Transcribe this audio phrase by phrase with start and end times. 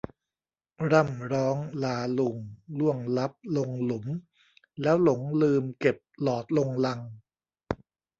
[0.91, 2.35] ร่ำร้องลาลุง
[2.79, 4.05] ล่วงลับลงหลุม
[4.81, 6.99] แล้วหลงลืมเก็บหลอดลงลัง